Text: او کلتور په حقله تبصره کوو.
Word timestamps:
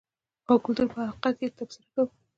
او 0.49 0.55
کلتور 0.65 0.87
په 0.93 0.99
حقله 1.09 1.47
تبصره 1.57 1.85
کوو. 1.93 2.09